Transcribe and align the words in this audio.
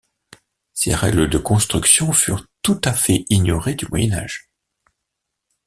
Ces 0.73 0.95
règles 0.95 1.29
de 1.29 1.37
construction 1.37 2.11
furent 2.11 2.47
tout 2.63 2.81
à 2.85 2.91
fait 2.91 3.23
ignorées 3.29 3.75
du 3.75 3.85
Moyen 3.87 4.13
Âge. 4.13 4.49